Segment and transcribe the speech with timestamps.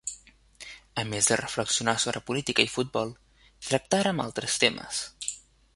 [1.01, 3.13] A més de reflexionar sobre política i futbol,
[3.69, 5.07] tractarem altres temes.